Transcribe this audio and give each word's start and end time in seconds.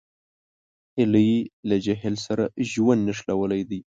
هیلۍ 0.95 1.31
له 1.69 1.75
جهیل 1.85 2.15
سره 2.25 2.43
ژوند 2.71 3.01
نښلولی 3.07 3.61
دی 3.69 3.79